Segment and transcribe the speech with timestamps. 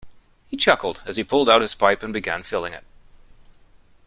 [0.47, 2.83] He chuckled as he pulled out his pipe and began filling it.